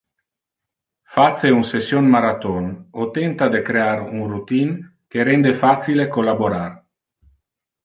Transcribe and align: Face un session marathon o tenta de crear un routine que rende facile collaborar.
Face 1.17 1.51
un 1.57 1.61
session 1.71 2.07
marathon 2.15 2.71
o 3.03 3.07
tenta 3.19 3.51
de 3.57 3.61
crear 3.69 4.01
un 4.09 4.25
routine 4.33 4.81
que 5.15 5.29
rende 5.31 5.55
facile 5.63 6.11
collaborar. 6.19 6.67